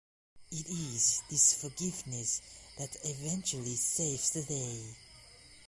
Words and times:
It 0.49 0.65
is 0.67 1.21
this 1.29 1.53
forgiveness 1.61 2.41
that 2.79 2.97
eventually 3.03 3.75
saves 3.75 4.31
the 4.31 4.41
day. 4.41 4.95